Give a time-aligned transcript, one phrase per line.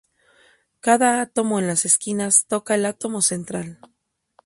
[0.79, 3.77] Cada átomo en las esquinas toca el átomo central.